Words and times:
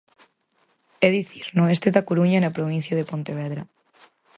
É 1.05 1.07
dicir, 1.17 1.45
no 1.55 1.63
oeste 1.67 1.89
da 1.95 2.05
Coruña 2.09 2.37
e 2.39 2.43
na 2.43 2.55
provincia 2.57 2.97
de 2.99 3.09
Pontevedra. 3.11 3.63